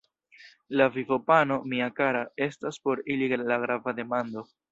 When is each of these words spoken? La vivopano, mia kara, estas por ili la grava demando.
La 0.79 0.85
vivopano, 0.95 1.57
mia 1.73 1.89
kara, 1.99 2.23
estas 2.47 2.81
por 2.87 3.05
ili 3.17 3.29
la 3.53 3.61
grava 3.67 3.97
demando. 4.03 4.47